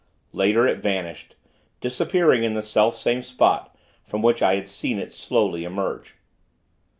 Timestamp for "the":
2.55-2.63